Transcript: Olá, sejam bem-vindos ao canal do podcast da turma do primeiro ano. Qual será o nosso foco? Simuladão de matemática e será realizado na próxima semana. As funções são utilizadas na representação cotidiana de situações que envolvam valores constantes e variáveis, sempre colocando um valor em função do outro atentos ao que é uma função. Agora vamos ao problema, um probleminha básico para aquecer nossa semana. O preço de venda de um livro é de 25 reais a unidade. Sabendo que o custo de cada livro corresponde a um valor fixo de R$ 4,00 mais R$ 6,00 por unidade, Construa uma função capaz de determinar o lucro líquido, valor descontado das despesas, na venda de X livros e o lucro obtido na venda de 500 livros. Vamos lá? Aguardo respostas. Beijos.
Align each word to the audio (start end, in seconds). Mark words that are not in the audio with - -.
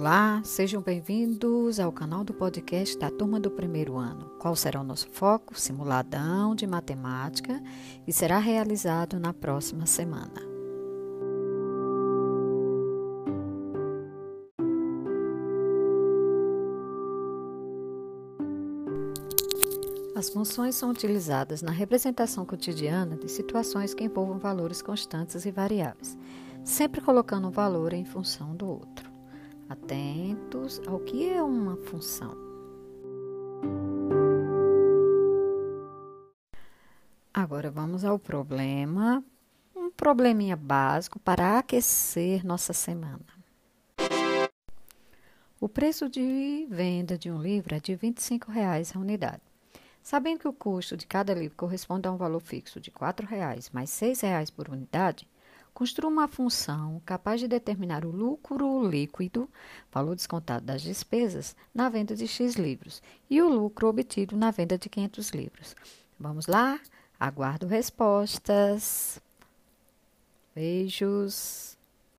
Olá, 0.00 0.40
sejam 0.44 0.80
bem-vindos 0.80 1.80
ao 1.80 1.90
canal 1.90 2.22
do 2.22 2.32
podcast 2.32 2.96
da 2.96 3.10
turma 3.10 3.40
do 3.40 3.50
primeiro 3.50 3.96
ano. 3.96 4.30
Qual 4.38 4.54
será 4.54 4.80
o 4.80 4.84
nosso 4.84 5.10
foco? 5.10 5.58
Simuladão 5.58 6.54
de 6.54 6.68
matemática 6.68 7.60
e 8.06 8.12
será 8.12 8.38
realizado 8.38 9.18
na 9.18 9.34
próxima 9.34 9.86
semana. 9.86 10.40
As 20.14 20.30
funções 20.30 20.76
são 20.76 20.90
utilizadas 20.90 21.60
na 21.60 21.72
representação 21.72 22.46
cotidiana 22.46 23.16
de 23.16 23.28
situações 23.28 23.94
que 23.94 24.04
envolvam 24.04 24.38
valores 24.38 24.80
constantes 24.80 25.44
e 25.44 25.50
variáveis, 25.50 26.16
sempre 26.62 27.00
colocando 27.00 27.48
um 27.48 27.50
valor 27.50 27.92
em 27.92 28.04
função 28.04 28.54
do 28.54 28.68
outro 28.68 29.07
atentos 29.68 30.80
ao 30.86 30.98
que 31.00 31.28
é 31.28 31.42
uma 31.42 31.76
função. 31.76 32.34
Agora 37.32 37.70
vamos 37.70 38.04
ao 38.04 38.18
problema, 38.18 39.22
um 39.74 39.90
probleminha 39.90 40.56
básico 40.56 41.18
para 41.18 41.58
aquecer 41.58 42.44
nossa 42.44 42.72
semana. 42.72 43.20
O 45.60 45.68
preço 45.68 46.08
de 46.08 46.66
venda 46.70 47.18
de 47.18 47.30
um 47.30 47.40
livro 47.40 47.74
é 47.74 47.80
de 47.80 47.94
25 47.94 48.50
reais 48.50 48.92
a 48.94 48.98
unidade. 48.98 49.42
Sabendo 50.02 50.38
que 50.40 50.48
o 50.48 50.52
custo 50.52 50.96
de 50.96 51.06
cada 51.06 51.34
livro 51.34 51.56
corresponde 51.56 52.08
a 52.08 52.12
um 52.12 52.16
valor 52.16 52.40
fixo 52.40 52.80
de 52.80 52.90
R$ 52.90 52.96
4,00 52.96 53.68
mais 53.72 54.00
R$ 54.00 54.12
6,00 54.12 54.52
por 54.52 54.68
unidade, 54.68 55.28
Construa 55.78 56.10
uma 56.10 56.26
função 56.26 57.00
capaz 57.06 57.38
de 57.38 57.46
determinar 57.46 58.04
o 58.04 58.10
lucro 58.10 58.84
líquido, 58.84 59.48
valor 59.92 60.16
descontado 60.16 60.66
das 60.66 60.82
despesas, 60.82 61.54
na 61.72 61.88
venda 61.88 62.16
de 62.16 62.26
X 62.26 62.56
livros 62.56 63.00
e 63.30 63.40
o 63.40 63.48
lucro 63.48 63.86
obtido 63.86 64.36
na 64.36 64.50
venda 64.50 64.76
de 64.76 64.88
500 64.88 65.30
livros. 65.30 65.76
Vamos 66.18 66.48
lá? 66.48 66.80
Aguardo 67.20 67.68
respostas. 67.68 69.20
Beijos. 70.52 71.77